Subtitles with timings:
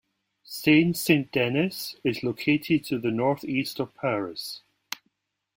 [0.41, 4.63] Seine-Saint-Denis is located to the northeast of Paris.